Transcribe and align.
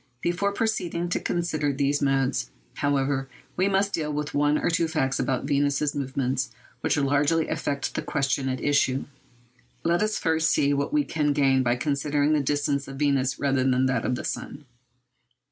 Before 0.21 0.51
proceeding 0.51 1.09
to 1.09 1.19
consider 1.19 1.71
those 1.71 2.01
modes, 2.01 2.49
however, 2.77 3.29
we 3.55 3.67
must 3.67 3.93
deal 3.93 4.11
with 4.11 4.33
one 4.33 4.57
or 4.57 4.71
two 4.71 4.87
facts 4.87 5.19
about 5.19 5.43
Venus's 5.45 5.93
movements 5.93 6.49
which 6.79 6.97
largely 6.97 7.47
affect 7.49 7.93
the 7.93 8.01
question 8.01 8.49
at 8.49 8.59
issue. 8.59 9.03
Let 9.83 10.01
us 10.01 10.17
first 10.17 10.49
see 10.49 10.73
what 10.73 10.91
we 10.91 11.03
gain 11.03 11.61
by 11.61 11.75
considering 11.75 12.33
the 12.33 12.39
distance 12.41 12.87
of 12.87 12.95
Venus 12.97 13.37
rather 13.39 13.63
than 13.63 13.85
that 13.85 14.03
of 14.03 14.15
the 14.15 14.23
sun. 14.25 14.65